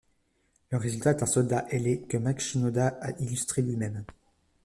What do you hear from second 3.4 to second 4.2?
lui-même.